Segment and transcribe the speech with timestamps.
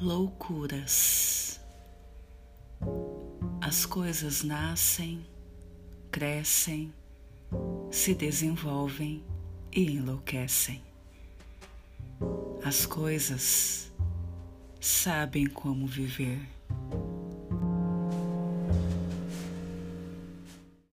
[0.00, 1.60] loucuras.
[3.60, 5.26] As coisas nascem,
[6.10, 6.92] crescem,
[7.90, 9.22] se desenvolvem
[9.70, 10.82] e enlouquecem.
[12.64, 13.92] As coisas
[14.80, 16.40] sabem como viver